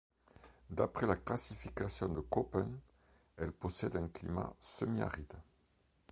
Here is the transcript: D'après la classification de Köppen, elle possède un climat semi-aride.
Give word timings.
D'après 0.71 1.05
la 1.05 1.15
classification 1.15 2.09
de 2.09 2.21
Köppen, 2.21 2.75
elle 3.37 3.51
possède 3.51 3.95
un 3.97 4.07
climat 4.07 4.51
semi-aride. 4.59 5.35